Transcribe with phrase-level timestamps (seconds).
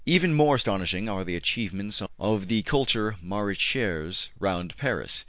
[0.07, 5.19] Even more astonishing are the achievements of the Culture Maraicheres round Paris.